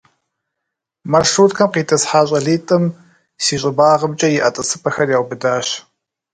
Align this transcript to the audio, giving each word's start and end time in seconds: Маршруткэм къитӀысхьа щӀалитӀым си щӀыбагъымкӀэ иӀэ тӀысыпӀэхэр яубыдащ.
Маршруткэм 1.11 1.69
къитӀысхьа 1.73 2.21
щӀалитӀым 2.27 2.85
си 3.43 3.55
щӀыбагъымкӀэ 3.61 4.27
иӀэ 4.37 4.49
тӀысыпӀэхэр 4.53 5.09
яубыдащ. 5.17 5.67